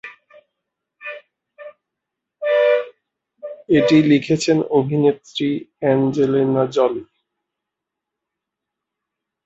এটি 3.69 3.97
লিখেছেন 4.11 4.57
অভিনেত্রী 4.79 5.49
অ্যাঞ্জেলিনা 5.79 6.63
জোলি। 6.75 7.03